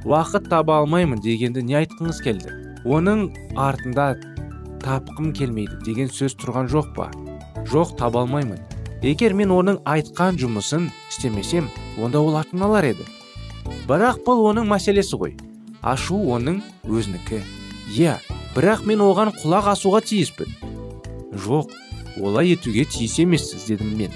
Уақыт 0.06 0.50
таба 0.50 0.80
алмаймын 0.80 1.20
дегенді 1.22 1.62
не 1.62 1.76
айтқыңыз 1.82 2.22
келді? 2.24 2.56
Оның 2.88 3.28
артында 3.60 4.16
тапқым 4.82 5.34
келмейді 5.36 5.82
деген 5.86 6.10
сөз 6.10 6.38
тұрған 6.40 6.70
жоқ 6.72 6.94
па? 6.96 7.10
Жоқ 7.70 7.98
таба 8.00 8.24
алмаймын. 8.24 8.62
Егер 9.04 9.36
мен 9.36 9.52
оның 9.52 9.82
айтқан 9.88 10.40
жұмысын 10.40 10.90
істемесем 11.12 11.70
онда 12.02 12.24
ол 12.24 12.40
артын 12.40 12.64
алар 12.66 12.90
еді. 12.90 13.06
Бірақ 13.88 14.24
бұл 14.26 14.48
оның 14.50 14.68
мәселесі 14.72 15.20
ғой. 15.20 15.36
Ашу 15.82 16.18
оның 16.36 16.64
өзінікі. 16.88 17.44
Иә 17.96 18.18
бірақ 18.56 18.88
мен 18.88 19.04
оған 19.04 19.36
құлақ 19.44 19.74
асуға 19.76 20.02
тиіспін. 20.02 20.56
Жоқ 21.36 21.76
олай 22.24 22.56
етуге 22.56 22.88
тиіс 22.88 23.20
емессіз 23.20 23.68
дедім 23.68 23.96
мен. 24.00 24.16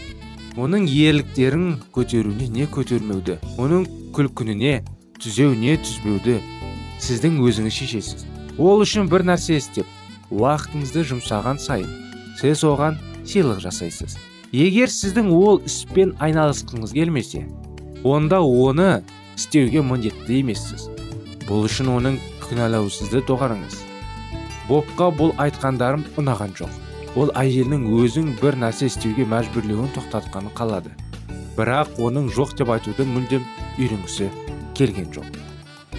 Оның 0.53 0.85
ерліктерін 0.85 1.79
көтеруіне 1.95 2.45
не 2.53 2.65
көтермеуді 2.69 3.39
оның 3.57 3.87
күлкініне 4.13 4.73
түзеу 5.17 5.55
не 5.57 5.73
түзбеуді 5.81 6.35
сіздің 7.01 7.39
өзіңіз 7.41 7.73
шешесіз. 7.73 8.25
Ол 8.61 8.83
үшін 8.85 9.09
бір 9.09 9.25
нәрсе 9.25 9.57
істеп 9.57 9.89
уақытыңызды 10.29 11.07
жұмсаған 11.09 11.57
сайын 11.57 11.89
сіз 12.37 12.61
оған 12.69 12.99
сыйлық 13.25 13.63
жасайсыз. 13.65 14.19
Егер 14.53 14.93
сіздің 14.93 15.31
ол 15.33 15.57
іспен 15.65 16.13
айналысқыңыз 16.21 16.93
келмесе 16.93 17.47
онда 18.03 18.43
оны 18.45 19.01
істеуге 19.33 19.81
міндетті 19.81 20.43
емессіз. 20.43 20.85
Бұл 21.49 21.65
үшін 21.65 21.89
оның 21.97 22.21
кінәлау 22.45 22.93
сізді 22.93 23.25
доғарыңыз. 23.25 23.81
Бобқа 24.69 25.09
бұл 25.17 25.33
айтқандарым 25.41 26.05
ұнаған 26.21 26.53
жоқ. 26.61 26.82
Ол 27.19 27.29
әйелінің 27.37 27.83
өзің 27.93 28.29
бір 28.41 28.57
нәрсе 28.61 28.87
істеуге 28.89 29.25
мәжбүрлеуін 29.29 29.91
тоқтатқанын 29.93 30.53
қалады. 30.57 30.93
Бірақ 31.57 31.99
оның 32.01 32.31
жоқ 32.33 32.55
деп 32.57 32.71
айтуды 32.73 33.05
мүлдем 33.05 33.43
үйренгісі 33.77 34.29
келген 34.77 35.11
жоқ. 35.13 35.27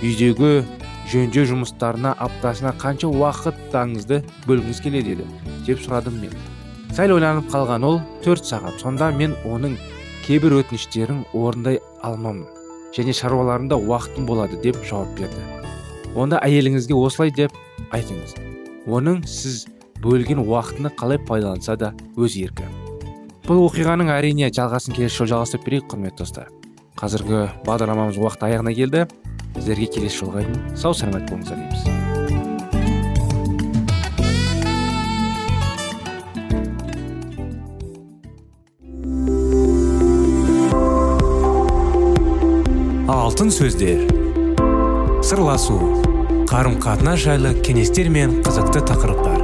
Үйдегі 0.03 0.65
жөндеу 1.13 1.45
жұмыстарына 1.53 2.17
аптасына 2.19 2.73
қанша 2.81 3.11
уақытыңызды 3.13 4.23
бөлгіңіз 4.49 4.81
келеді 4.83 5.15
еді 5.15 5.29
деп 5.69 5.83
сұрадым 5.85 6.19
мен. 6.19 6.35
Сәл 6.97 7.15
ойланып 7.15 7.47
қалған 7.53 7.87
ол 7.87 8.01
төрт 8.25 8.47
сағат. 8.49 8.81
Сонда 8.83 9.13
мен 9.15 9.37
оның 9.47 9.77
кейбір 10.27 10.59
өтініштерін 10.63 11.25
орындай 11.35 11.79
алмамын 12.03 12.49
және 12.97 13.15
шаруаларында 13.15 13.79
уақытым 13.79 14.27
болады 14.27 14.59
деп 14.63 14.81
жауап 14.87 15.15
берді. 15.19 15.47
Онда 16.15 16.39
әйеліңізге 16.47 16.95
осылай 16.95 17.35
деп 17.35 17.55
айтыңыз. 17.91 18.37
Оның 18.87 19.25
сіз 19.27 19.65
бөлген 20.05 20.45
уақытыны 20.45 20.93
қалай 20.99 21.19
пайдаланса 21.19 21.77
да 21.81 21.95
өз 22.21 22.37
еркі. 22.37 22.69
Бұл 23.45 23.65
оқиғаның 23.67 24.09
әрине 24.13 24.51
жалғасын 24.53 24.97
келесі 24.97 25.19
жолы 25.23 25.33
жалғастырып 25.35 25.67
берейік 25.67 25.91
құрметті 25.93 26.23
достар. 26.23 26.49
Қазіргі 27.01 27.49
бағдарламамыз 27.67 28.17
уақыт 28.21 28.47
аяғына 28.49 28.73
келді. 28.77 29.05
Сіздерге 29.57 29.91
келесі 29.99 30.23
жолға 30.23 30.45
дейін 30.45 30.77
сау 30.77 30.97
саламат 30.97 31.29
болыңыздар 31.29 31.61
дейміз. 31.61 31.83
Алтын 43.13 43.53
сөздер. 43.53 44.09
Сырласу. 45.21 45.77
Қарым 46.49 46.81
қатынас 46.81 47.21
жайлы 47.29 47.53
кеңестер 47.67 48.09
мен 48.09 48.41
қызықты 48.47 48.81
тақырыптар. 48.89 49.44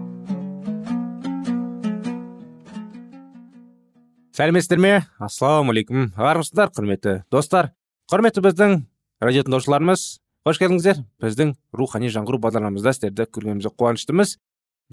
Сәлеметсіздер 4.31 4.79
ме 4.79 4.91
ассалаумағалейкум 5.19 6.13
армысыздар 6.15 6.69
құрметті 6.71 7.15
достар. 7.33 7.73
Құрметті 8.11 8.43
біздің 8.45 8.77
радио 9.19 9.43
тыңдаушыларымыз 9.43 10.05
қош 10.47 10.61
келдіңіздер. 10.61 11.01
Біздің 11.19 11.51
рухани 11.75 12.07
жаңғыру 12.13 12.39
бағдарламамызда 12.45 12.93
сіздерді 12.95 13.27
көргенімізге 13.27 13.73
қуаныштымыз. 13.75 14.37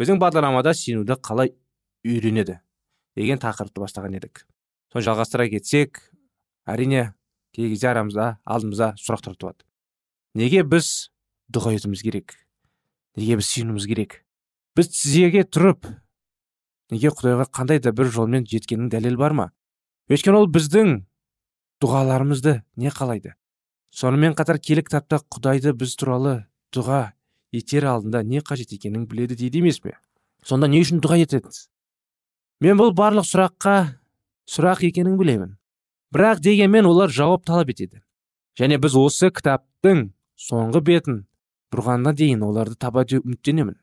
Біздің 0.00 0.18
бағдарламада 0.18 0.74
сенуді 0.74 1.20
қалай 1.22 1.54
үйренеді 2.02 2.58
деген 3.14 3.38
тақырыпты 3.38 3.84
бастаған 3.84 4.18
едік. 4.18 4.42
Соны 4.90 5.06
жалғастыра 5.06 5.46
кетсек 5.54 6.02
әрине 6.66 7.12
кей 7.54 7.70
кезде 7.70 7.92
арамызда 7.92 8.38
алдымызда 8.42 8.96
сұрақтар 8.98 9.38
туады 9.38 9.62
неге 10.34 10.62
біз 10.66 11.10
дұға 11.52 11.74
етуіміз 11.78 12.02
керек? 12.04 12.34
Неге 13.18 13.38
біз 13.40 13.48
сүйінуіміз 13.50 13.86
керек? 13.90 14.20
Біз 14.76 14.90
тізеге 14.92 15.42
тұрып 15.48 15.88
неге 16.90 17.12
құдайға 17.14 17.48
қандай 17.52 17.80
да 17.84 17.92
бір 17.92 18.10
жолмен 18.12 18.46
жеткеннің 18.48 18.90
дәлелі 18.92 19.20
бар 19.20 19.36
ма? 19.36 19.46
Өйткені 20.08 20.40
ол 20.40 20.48
біздің 20.52 20.94
дұғаларымызды 21.82 22.62
не 22.76 22.92
қалайды? 22.92 23.34
Сонымен 23.90 24.36
қатар 24.38 24.60
келі 24.60 24.84
кітапта 24.84 25.20
құдайды 25.30 25.72
біз 25.76 25.96
туралы 25.96 26.36
дұға 26.74 27.12
етер 27.52 27.88
алдында 27.92 28.22
не 28.22 28.40
қажет 28.40 28.72
екенін 28.76 29.06
біледі 29.08 29.36
дейді 29.36 29.60
емес 29.64 29.80
пе? 29.80 29.96
Сонда 30.44 30.68
не 30.68 30.80
үшін 30.80 31.02
дұға 31.04 31.22
етесіз 31.24 31.68
мен 32.64 32.78
бұл 32.78 32.92
барлық 32.96 33.26
сұраққа 33.28 33.74
сұрақ 34.50 34.82
екенін 34.88 35.18
білемін. 35.18 35.56
Бірақ 36.14 36.40
дегенмен 36.42 36.88
олар 36.88 37.12
жауап 37.12 37.44
талап 37.46 37.70
етеді. 37.70 38.00
Және 38.58 38.78
біз 38.82 38.96
осы 38.98 39.30
кітаптың 39.30 40.08
соңғы 40.48 40.82
бетін 40.82 41.18
бұрғанға 41.72 42.14
дейін 42.18 42.42
оларды 42.46 42.74
таба 42.80 43.04
деп 43.04 43.26
үміттенемін. 43.26 43.76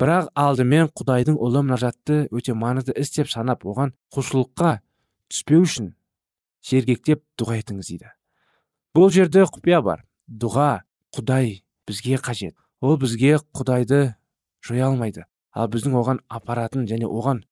Бірақ 0.00 0.30
алдымен 0.34 0.88
құдайдың 0.98 1.36
ұлы 1.38 1.62
мұнажатты 1.62 2.24
өте 2.34 2.54
маңызды 2.58 2.94
іс 2.98 3.12
деп 3.14 3.30
санап 3.30 3.62
оған 3.66 3.94
құлшылыққа 4.14 4.78
түспеу 5.30 5.62
үшін 5.62 5.92
сергектеп 6.64 7.22
дұға 7.38 7.60
етіңіз 7.60 7.90
дейді. 7.92 8.10
Бұл 8.94 9.10
жерде 9.14 9.44
құпия 9.46 9.80
бар. 9.84 10.04
Дұға 10.26 10.84
құдай 11.14 11.62
бізге 11.86 12.18
қажет. 12.18 12.54
Ол 12.80 12.96
бізге 12.98 13.38
құдайды 13.54 14.14
жоя 14.64 14.88
алмайды. 14.88 15.26
Ал 15.54 15.68
біздің 15.70 15.94
оған 16.00 16.20
апаратын 16.28 16.88
және 16.90 17.06
оған 17.06 17.44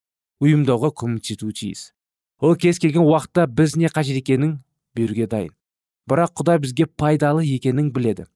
ұйымдауға 0.43 0.91
көмектесуі 0.99 1.55
тиіс. 1.55 1.93
Ол 2.43 2.57
кез 2.57 2.81
келген 2.83 3.05
уақытта 3.07 3.47
біз 3.47 3.77
не 3.77 3.87
қажет 3.87 4.19
екенін 4.19 4.57
беруге 4.97 5.29
дайын. 5.31 5.53
Бірақ 6.11 6.33
құдай 6.41 6.59
бізге 6.59 6.87
пайдалы 6.87 7.45
екенін 7.47 7.93
біледі. 7.95 8.27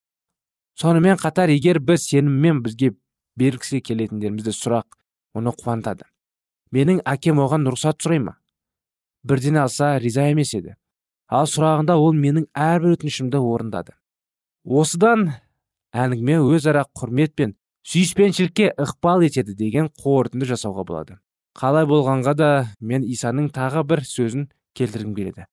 Сонымен 0.79 1.19
қатар 1.19 1.51
егер 1.51 1.81
біз 1.81 2.05
сеніммен 2.07 2.63
бізге 2.63 2.93
бергісі 3.37 3.81
келетіндерімізді 3.81 4.55
сұрақ 4.57 4.99
оны 5.37 5.53
қуантады. 5.57 6.09
Менің 6.73 7.03
әкем 7.07 7.39
оған 7.45 7.69
рұқсат 7.71 8.03
сұрай 8.03 8.23
ма? 8.25 8.39
Бірден 9.23 9.61
алса 9.63 9.97
риза 10.03 10.27
емес 10.31 10.55
еді 10.55 10.75
ал 11.29 11.49
сұрағында 11.51 11.97
ол 11.99 12.15
менің 12.15 12.47
әрбір 12.55 12.97
өтінішімді 12.97 13.41
орындады. 13.43 13.95
Осыдан 14.65 15.33
әңгіме 15.95 16.39
өзара 16.45 16.85
құрмет 16.95 17.35
пен 17.39 17.57
сүйіспеншілікке 17.87 18.73
ықпал 18.83 19.25
етеді 19.27 19.57
деген 19.59 19.91
қорытынды 20.03 20.47
жасауға 20.53 20.87
болады. 20.87 21.19
Қалай 21.57 21.87
болғанға 21.89 22.35
да 22.37 22.51
мен 22.81 23.05
исаның 23.07 23.51
тағы 23.55 23.83
бір 23.87 24.03
сөзін 24.07 24.49
келтіргім 24.77 25.15
келеді. 25.17 25.47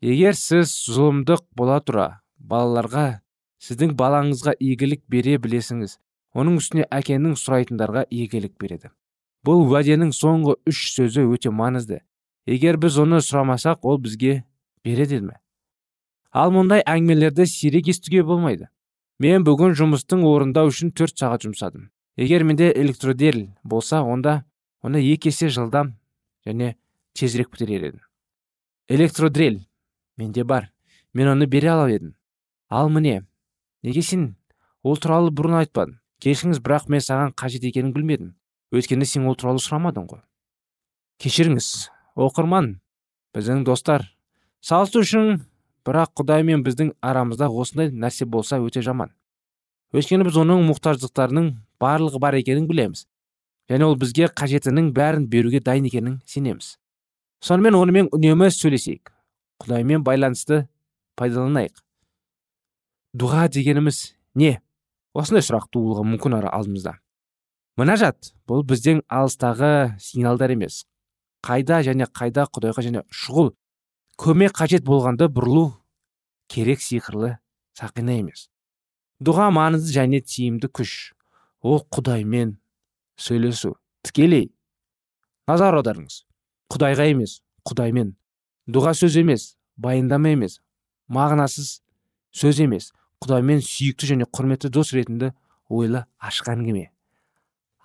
Егер 0.00 0.36
сіз 0.36 0.72
зұлымдық 0.90 1.46
бола 1.56 1.78
тұра 1.80 2.08
балаларға 2.36 3.22
сіздің 3.62 3.94
балаңызға 3.96 4.56
игілік 4.60 5.04
бере 5.08 5.38
білесіңіз 5.40 5.96
оның 6.36 6.60
үстіне 6.60 6.84
әкенің 6.92 7.34
сұрайтындарға 7.40 8.04
игілік 8.12 8.54
береді. 8.60 8.92
Бұл 9.46 9.64
уәденің 9.64 10.12
соңғы 10.12 10.58
үш 10.68 10.82
сөзі 10.92 11.24
өте 11.32 11.52
маңызды. 11.54 12.02
Егер 12.46 12.76
біз 12.82 12.98
оны 13.00 13.22
сұрамасақ 13.24 13.86
ол 13.88 13.98
бізге 14.02 14.42
береді 14.84 15.22
ме? 15.24 15.38
Ал 16.36 16.52
мұндай 16.52 16.82
әңгімелерді 16.84 17.46
сирек 17.48 17.88
естуге 17.88 18.22
болмайды. 18.26 18.68
Мен 19.18 19.46
бүгін 19.46 19.72
жұмыстың 19.78 20.26
орындау 20.28 20.68
үшін 20.68 20.92
төрт 20.92 21.16
сағат 21.16 21.46
жұмсадым. 21.46 21.88
Егер 22.20 22.44
менде 22.44 22.68
электродель 22.76 23.48
болса 23.64 24.02
онда 24.02 24.42
оны 24.84 25.00
екі 25.00 25.32
есе 25.32 25.48
жылдам 25.48 25.94
және 26.44 26.74
тезірек 27.16 27.50
бітірер 27.54 27.88
едім. 27.88 28.02
Электродрель 28.88 29.62
менде 30.16 30.44
бар. 30.44 30.70
Мен 31.14 31.32
оны 31.32 31.46
бере 31.46 31.70
алар 31.72 31.94
едім. 31.96 32.14
Ал 32.68 32.90
міне 32.90 33.22
неге 33.82 34.02
сен 34.02 34.34
ол 34.82 35.00
туралы 35.00 35.32
бұрын 35.32 35.62
айтпадың? 35.62 35.96
Кешіріңіз 36.24 36.62
бірақ 36.64 36.88
мен 36.92 37.02
саған 37.04 37.34
қажет 37.36 37.64
екенін 37.68 37.92
білмедім. 37.94 38.32
Өйткені 38.72 39.06
сен 39.06 39.26
ол 39.28 39.36
туралы 39.38 39.60
сұрамадың 39.62 40.08
ғой. 40.10 40.22
Кешіріңіз 41.22 41.68
оқырман 42.16 42.76
біздің 43.36 43.64
достар 43.68 44.06
салыстыру 44.64 45.04
үшін 45.04 45.44
бірақ 45.86 46.14
құдай 46.18 46.42
мен 46.46 46.64
біздің 46.66 46.94
арамызда 47.04 47.48
осындай 47.48 47.92
нәрсе 47.92 48.26
болса 48.26 48.58
өте 48.58 48.82
жаман. 48.82 49.12
Өйткені 49.94 50.26
біз 50.26 50.40
оның 50.42 50.64
мұқтаждықтарының 50.72 51.52
барлығы 51.80 52.20
бар 52.20 52.36
екенін 52.40 52.66
білеміз. 52.66 53.06
Және 53.70 53.86
ол 53.86 53.96
бізге 53.98 54.28
қажетінің 54.30 54.92
бәрін 54.96 55.28
беруге 55.30 55.60
дайын 55.60 55.86
екенін 55.86 56.20
сенеміз. 56.26 56.76
Сонымен 57.42 57.74
онымен 57.78 58.10
үнемі 58.14 58.50
сөйлесейік. 58.50 59.12
Құдаймен 59.62 60.04
байланысты 60.06 60.66
пайдаланайық. 61.18 61.80
Дұға 63.16 63.46
дегеніміз 63.52 64.14
не? 64.34 64.58
Осындай 65.16 65.44
сұрақ 65.44 65.68
туылуға 65.72 66.04
мүмкін 66.06 66.36
ара 66.38 66.52
алдымызда. 66.56 66.96
Мінәжат 67.80 68.32
бұл 68.48 68.64
біздің 68.68 69.02
алыстағы 69.12 69.96
сигналдар 70.00 70.54
емес. 70.54 70.84
Қайда 71.44 71.82
және 71.86 72.08
қайда 72.08 72.46
құдайға 72.52 72.84
және 72.86 73.02
шұғыл 73.12 73.52
көмек 74.20 74.56
қажет 74.56 74.84
болғанда 74.86 75.28
бұрылу 75.32 75.74
керек 76.48 76.80
сиқырлы 76.80 77.36
сақина 77.76 78.16
емес. 78.20 78.48
Дұға 79.20 79.50
маңызды 79.52 79.92
және 79.96 80.20
тиімді 80.24 80.68
күш. 80.72 81.12
Ол 81.60 81.82
құдаймен 81.92 82.56
сөйлесу. 83.16 83.74
Тікелей. 84.04 84.50
Назар 85.48 85.76
аударыңыз. 85.78 86.24
Құдайға 86.72 87.08
емес 87.12 87.40
құдаймен. 87.68 88.14
Дұға 88.68 88.92
сөз 88.98 89.16
емес 89.20 89.54
баяндама 89.76 90.32
емес 90.34 90.60
мағынасыз 91.12 91.80
сөз 92.34 92.60
емес. 92.64 92.92
Құдаймен 93.24 93.62
сүйікті 93.64 94.12
және 94.12 94.28
құрметті 94.28 94.72
дос 94.74 94.92
ретінде 94.96 95.32
ойлы 95.70 96.04
ашық 96.20 96.52
әңгіме 96.56 96.90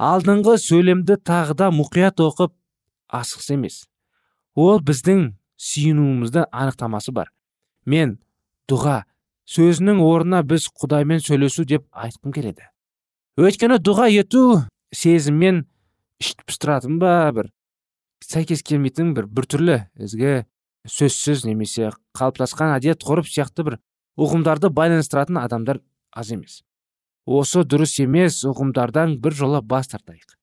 алдыңғы 0.02 0.56
сөйлемді 0.58 1.20
тағы 1.22 1.54
да 1.60 1.70
мұқият 1.74 2.22
оқып 2.26 2.54
асықсы 3.14 3.54
емес. 3.54 3.84
Ол 4.58 4.82
біздің 4.82 5.36
сүйінуімізді 5.62 6.48
анықтамасы 6.50 7.14
бар. 7.14 7.30
Мен 7.86 8.18
дұға 8.72 9.04
сөзінің 9.52 10.02
орнына 10.02 10.42
біз 10.48 10.68
құдаймен 10.82 11.22
сөйлесу 11.22 11.68
деп 11.70 11.86
айтқым 11.92 12.34
келеді. 12.34 12.66
Өйткені 13.38 13.78
дұға 13.84 14.10
ету 14.16 14.64
сезіммен 14.96 15.66
ішті 16.22 16.48
пыстыратын 16.50 16.98
ба 17.02 17.30
бір 17.36 17.52
сәйкес 18.26 18.66
келмейтін 18.66 19.14
бір 19.18 19.30
біртүрлі 19.30 19.78
ізгі 20.02 20.34
сөзсіз 20.90 21.46
немесе 21.46 21.92
қалыптасқан 22.18 22.74
әдет 22.80 23.06
ғұрып 23.06 23.30
сияқты 23.30 23.68
бір 23.68 23.78
ұғымдарды 24.20 24.72
байланыстыратын 24.74 25.40
адамдар 25.42 25.80
аз 26.12 26.32
емес. 26.32 26.62
Осы 27.26 27.64
дұрыс 27.64 27.96
емес 28.04 28.42
ұғымдардан 28.48 29.18
бір 29.22 29.36
жола 29.38 29.62
бас 29.62 29.92
тартайық. 29.92 30.36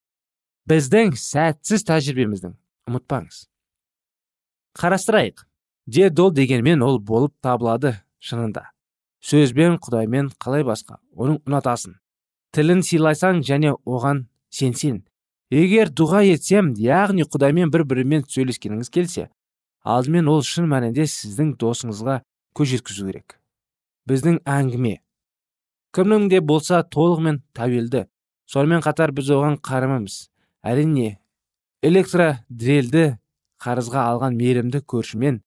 Біздің 0.68 1.14
сәтсіз 1.18 1.84
тәжірибеміздің 1.88 2.54
ұмытпаңыз. 2.88 3.46
Қарастырайық. 4.78 5.44
Дедол 5.88 6.32
дегенмен 6.36 6.82
ол 6.84 6.98
болып 7.00 7.32
табылады 7.42 7.96
шынында. 8.20 8.68
Сөзбен 9.24 9.78
құдаймен 9.82 10.28
қалай 10.38 10.64
басқа? 10.64 11.00
Оның 11.16 11.40
ұнатасын. 11.48 11.96
Тілін 12.54 12.84
сыйласаң 12.84 13.40
және 13.44 13.72
оған 13.88 14.26
сенсең. 14.52 15.02
Егер 15.50 15.88
дұға 15.88 16.22
етсем 16.28 16.74
яғни 16.76 17.24
құдаймен 17.24 17.72
бір 17.72 17.86
бірімен 17.88 18.26
сөйлескеніңіз 18.28 18.92
келсе 18.92 19.30
алдымен 19.88 20.28
ол 20.28 20.42
шын 20.44 20.68
мәнінде 20.68 21.06
сіздің 21.08 21.54
досыңызға 21.60 22.20
көз 22.56 22.74
жеткізу 22.74 23.06
керек. 23.08 23.37
Біздің 24.08 24.40
әңгіме. 24.48 24.98
Кімнің 25.94 26.28
де 26.32 26.40
болса 26.40 26.82
толығымен 26.94 27.42
тәуелді. 27.56 28.06
Сонымен 28.48 28.84
қатар 28.84 29.12
біз 29.12 29.30
оған 29.34 29.58
қарымымыз 29.64 30.28
әрине 30.64 31.18
электродрельді 31.84 33.18
қарызға 33.62 34.04
алған 34.12 34.36
мейірімді 34.38 34.80
көршімен 34.88 35.42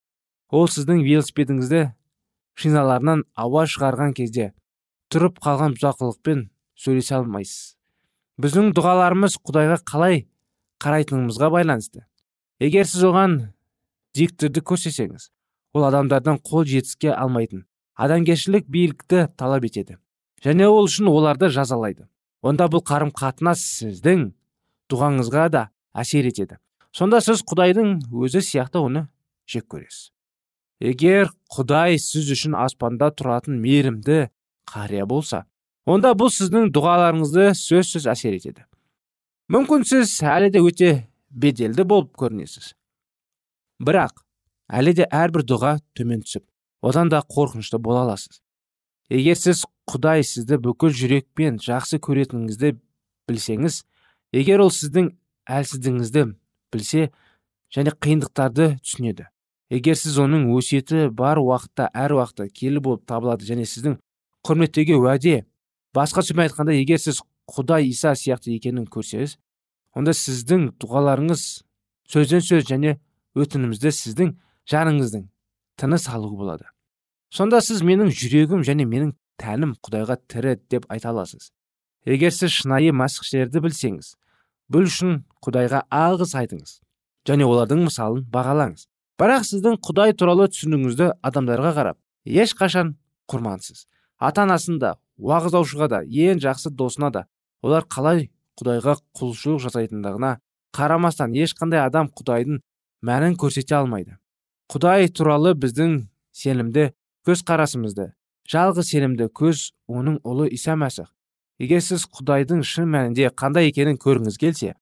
ол 0.52 0.68
сіздің 0.72 1.02
велосипедіңізді 1.08 1.82
шиналарынан 2.62 3.24
ауа 3.40 3.66
шығарған 3.74 4.14
кезде 4.18 4.52
тұрып 5.12 5.40
қалған 5.44 5.76
бұзақылықпен 5.78 6.46
сөйлесе 6.80 7.18
алмайсыз. 7.18 7.76
Біздің 8.42 8.72
дұғаларымыз 8.78 9.38
құдайға 9.44 9.82
қалай 9.88 10.24
қарайтынымызға 10.82 11.52
байланысты. 11.54 12.06
Егер 12.62 12.88
сіз 12.88 13.04
оған 13.10 13.36
диктірді 14.18 14.64
көрсесеңіз 14.66 15.30
ол 15.74 15.88
адамдардан 15.88 16.40
қол 16.40 16.66
жетіске 16.68 17.12
алмайтын. 17.14 17.66
Адамгершілік 18.02 18.66
биіктікті 18.66 19.28
талап 19.38 19.66
етеді. 19.68 19.98
Және 20.42 20.66
ол 20.66 20.88
үшін 20.88 21.12
оларды 21.12 21.52
жазалайды. 21.54 22.08
Онда 22.42 22.66
бұл 22.72 22.82
қарым 22.82 23.12
қатынас 23.14 23.62
сіздің 23.78 24.32
дұғаңызға 24.90 25.46
да 25.54 25.68
әсер 25.94 26.26
етеді. 26.26 26.58
Сонда 26.92 27.22
сіз 27.22 27.44
құдайдың 27.46 28.00
өзі 28.10 28.42
сияқты 28.42 28.82
оны 28.82 29.06
жек 29.46 29.68
көресіз. 29.70 30.10
Егер 30.82 31.30
құдай 31.54 32.00
сіз 32.02 32.32
үшін 32.34 32.58
аспанда 32.58 33.12
тұратын 33.14 33.62
мейірімді 33.62 34.32
қария 34.66 35.06
болса 35.06 35.46
онда 35.86 36.16
бұл 36.18 36.34
сіздің 36.34 36.72
дұғаларыңызды 36.74 37.52
сөзсіз 37.58 38.10
әсер 38.10 38.34
етеді. 38.40 38.66
Мүмкін 39.54 39.86
сіз 39.86 40.18
әлі 40.26 40.50
де 40.50 40.66
өте 40.66 40.92
беделді 41.30 41.86
болып 41.86 42.16
көрінесіз. 42.18 42.74
Бірақ 43.78 44.26
әлі 44.74 44.96
де 44.98 45.06
әрбір 45.06 45.46
дұға 45.46 45.78
төмен 45.94 46.26
түсіп 46.26 46.48
одан 46.82 47.10
да 47.10 47.22
қорқынышты 47.22 47.78
бола 47.78 48.04
аласыз. 48.06 48.42
Егер 49.10 49.36
сіз 49.36 49.66
құдай 49.90 50.24
сізді 50.24 50.58
бүкіл 50.64 50.94
жүрекпен 50.96 51.60
жақсы 51.62 52.00
көретініңізді 52.02 52.76
білсеңіз 53.30 53.82
егер 54.34 54.64
ол 54.64 54.72
сіздің 54.72 55.12
әлсіздігіңізді 55.52 56.26
білсе 56.72 57.10
және 57.76 57.94
қиындықтарды 58.02 58.78
түсінеді. 58.82 59.28
Егер 59.72 59.96
сіз 60.00 60.18
оның 60.20 60.50
өсиеті 60.56 61.10
бар 61.16 61.40
уақытта 61.40 61.90
әр 61.94 62.16
уақытта 62.18 62.48
келі 62.50 62.82
болып 62.84 63.06
табылады 63.08 63.48
және 63.48 63.68
сіздің 63.68 64.00
құрметтеуге 64.48 64.98
уәде 65.00 65.36
басқа 65.96 66.24
сөзбен 66.24 66.48
айтқанда 66.48 66.76
егер 66.76 67.00
сіз 67.00 67.22
құдай 67.52 67.88
иса 67.92 68.16
сияқты 68.16 68.56
екенін 68.56 68.88
көрсеңіз 68.92 69.38
онда 69.96 70.16
сіздің 70.16 70.70
дұғаларыңыз 70.82 71.46
сөзден 72.12 72.44
сөз 72.44 72.68
және 72.72 72.98
өтінімізді 73.36 73.92
сіздің 73.96 74.36
жаныңыздың 74.72 75.28
тыныс 75.80 76.08
алуы 76.12 76.38
болады. 76.38 76.71
Сонда 77.32 77.62
сіз 77.64 77.82
менің 77.88 78.12
жүрегім 78.12 78.64
және 78.68 78.86
менің 78.86 79.14
тәнім 79.42 79.76
құдайға 79.86 80.18
тірі 80.30 80.58
деп 80.70 80.86
айта 80.92 81.10
аласыз. 81.10 81.52
Егер 82.06 82.34
сіз 82.36 82.52
шынайы 82.62 82.92
мәсіхшілерді 82.92 83.62
білсеңіз 83.64 84.14
бұл 84.72 84.88
үшін 84.90 85.22
құдайға 85.46 85.86
алғыс 85.92 86.36
айтыңыз 86.40 86.78
және 87.28 87.48
олардың 87.48 87.86
мысалын 87.88 88.26
бағалаңыз. 88.34 88.88
Бірақ 89.22 89.46
сіздің 89.48 89.78
құдай 89.86 90.16
туралы 90.18 90.48
түсінігіңізді 90.52 91.12
адамдарға 91.22 91.74
қарап 91.78 91.98
ешқашан 92.26 92.96
құрмансыз. 93.32 93.86
Ата 94.18 94.46
анасын 94.46 94.80
да 94.82 94.96
уағыздаушыға 95.22 95.88
да 95.90 96.00
ең 96.06 96.42
жақсы 96.42 96.72
досына 96.74 97.12
да 97.14 97.26
олар 97.62 97.86
қалай 97.86 98.30
құдайға 98.60 98.98
құлшылық 99.18 99.62
жасайтындығына 99.68 100.32
қарамастан 100.76 101.36
ешқандай 101.38 101.84
адам 101.84 102.10
құдайдың 102.10 102.62
мәнін 103.06 103.38
көрсете 103.38 103.78
алмайды. 103.78 104.18
Құдай 104.72 105.10
туралы 105.14 105.54
біздің 105.54 106.08
сенімді 106.32 106.92
көзқарасымызды 107.28 108.12
жалғыз 108.52 108.92
сенімді 108.92 109.30
көз 109.32 109.72
оның 109.88 110.20
ұлы 110.28 110.50
иса 110.52 110.76
мәсіх. 110.76 111.08
Егер 111.62 111.82
сіз 111.86 112.08
құдайдың 112.10 112.64
шын 112.66 112.90
мәнінде 112.90 113.30
қандай 113.38 113.70
екенін 113.70 114.00
көргіңіз 114.02 114.38
келсе 114.42 114.74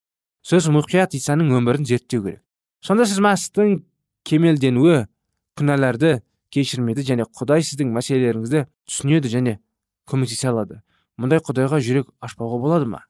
сөз 0.48 0.70
мұқият 0.72 1.16
исаның 1.18 1.52
өмірін 1.58 1.86
зерттеу 1.86 2.24
керек. 2.24 2.42
Сонда 2.80 3.06
сіз 3.06 3.20
мәсіхтің 3.20 3.82
кемелденуі 4.24 5.04
күнәларды 5.60 6.22
кешірмеді 6.54 7.04
және 7.04 7.28
құдай 7.28 7.66
сіздің 7.68 7.92
мәселелеріңізді 7.98 8.64
түсінеді 8.88 9.34
және 9.34 9.58
көмектесе 10.10 10.50
алады. 10.54 10.80
Мұндай 11.20 11.44
құдайға 11.44 11.82
жүрек 11.84 12.10
ашпауға 12.24 12.62
болады 12.64 12.88
ма? 12.88 13.04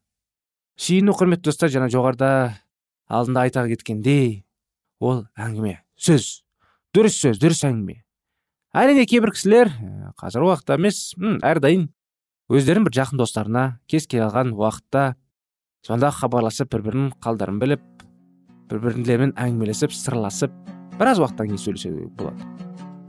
Сүйіну 0.82 1.14
құрметті 1.14 1.52
достар 1.52 1.70
жаңа 1.70 1.92
жоғарыда 1.94 2.32
алдында 3.08 3.46
айта 3.46 3.68
кеткендей 3.70 4.44
ол 5.00 5.28
әңгіме 5.38 5.78
сөз. 6.00 6.42
Дұрыс 6.96 7.20
сөз 7.22 7.40
дұрыс 7.42 7.62
әңгіме. 7.70 8.02
Әрине 8.76 9.06
кейбір 9.10 9.32
кісілер 9.34 9.72
қазір 10.20 10.46
уақытта 10.46 10.76
емес 10.78 11.16
әрдайым 11.18 11.88
өздерінің 12.54 12.86
бір 12.86 12.96
жақын 13.00 13.18
достарына 13.18 13.64
кез 13.90 14.06
келген 14.10 14.54
уақытта 14.54 15.16
сонда 15.86 16.12
хабарласып 16.14 16.70
бір 16.76 16.84
бірінің 16.86 17.12
қалдарын 17.24 17.58
біліп 17.62 17.82
бір 18.70 18.82
бірлерімен 18.84 19.34
әңгімелесіп 19.42 19.96
сырласып 19.96 20.54
біраз 21.00 21.22
уақыттан 21.24 21.50
кейін 21.50 21.62
сөйлесуге 21.64 22.06
болады. 22.20 22.46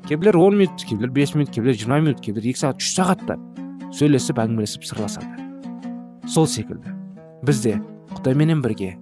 Кейбіреулер 0.09 0.38
он 0.40 0.57
минут 0.57 0.81
кейбіреулер 0.81 1.12
бес 1.12 1.35
минут 1.35 1.53
кейбіреулер 1.53 1.81
жиырма 1.83 2.01
минут 2.01 2.25
кейбіреулер 2.25 2.55
екі 2.55 2.62
сағат 2.62 2.81
үш 2.81 2.92
сағатта 2.96 3.37
сөйлесіп 3.99 4.40
әңгімелесіп 4.40 4.87
сырласады. 4.88 5.49
Сол 6.25 6.49
секілді. 6.49 6.94
Біз 7.44 7.61
де 7.66 7.77
құдайменен 8.14 8.62
бірге 8.64 8.94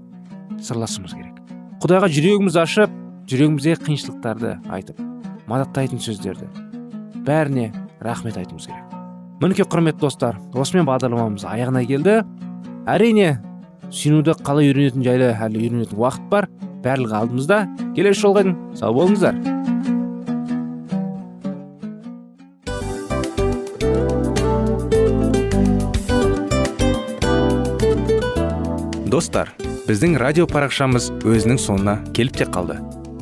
сырласуымыз 0.59 1.15
керек. 1.15 1.39
Құдайға 1.85 2.11
жүрегімізді 2.11 2.65
ашып 2.65 2.97
жүрегімізде 3.31 3.77
қиыншылықтарды 3.85 4.57
айтып 4.73 5.05
мадақтайтын 5.49 6.01
сөздерді. 6.03 6.49
Бәріне 7.27 7.73
рахмет 8.05 8.37
айтуымыз 8.39 8.69
керек. 8.69 8.97
Мінекей 9.43 9.67
құрметті 9.71 10.03
достар 10.03 10.39
осымен 10.55 10.87
бағдарламамыз 10.89 11.45
аяғына 11.49 11.85
келді. 11.89 12.23
Әрине 12.91 13.37
сүйінуді 13.89 14.35
қалай 14.45 14.73
үйренетін 14.73 15.05
жайлы 15.07 15.31
әлі 15.35 15.63
үйренетін 15.63 16.01
уақыт 16.01 16.27
бар. 16.33 16.49
Барлығы 16.85 17.17
алдымызда. 17.23 17.63
Келесі 17.97 18.23
жолға 18.25 18.45
дейін 18.47 18.59
сау 18.79 18.95
болыңыздар. 18.99 19.39
Достар 29.09 29.55
біздің 29.89 30.19
радио 30.21 30.45
парақшамыз 30.51 31.09
өзінің 31.25 31.59
соңына 31.59 31.95
келіп 32.15 32.43
те 32.43 32.47
қалды. 32.47 32.77